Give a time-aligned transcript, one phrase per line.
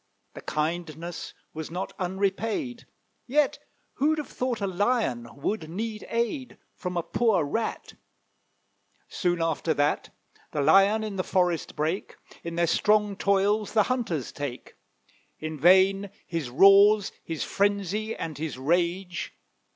[0.33, 2.87] The kindness was not unrepaid;
[3.27, 3.59] Yet,
[3.97, 6.97] who'd have thought a Lion would need aid [Illustration: THE LION AND THE RAT.] From
[6.97, 7.93] a poor Rat?
[9.09, 10.09] Soon after that
[10.53, 14.75] The Lion in the forest brake, In their strong toils the hunters take;
[15.37, 19.35] In vain his roars, his frenzy, and his rage.